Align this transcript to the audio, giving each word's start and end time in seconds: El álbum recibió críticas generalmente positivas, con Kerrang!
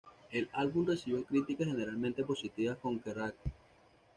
El 0.31 0.49
álbum 0.53 0.87
recibió 0.87 1.23
críticas 1.23 1.67
generalmente 1.67 2.23
positivas, 2.23 2.75
con 2.81 2.97
Kerrang! 2.99 3.33